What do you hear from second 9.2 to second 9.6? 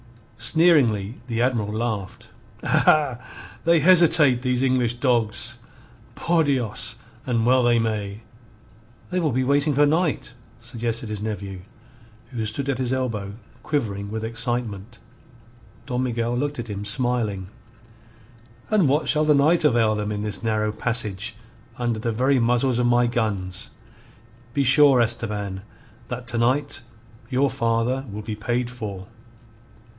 be